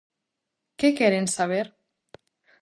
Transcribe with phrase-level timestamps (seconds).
[0.79, 1.65] Que queren saber?